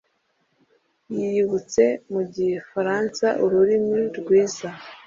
yiyibutse 1.13 1.83
mu 2.11 2.21
gifaransa, 2.35 3.25
ururimi 3.43 3.99
rwiza, 4.17 4.69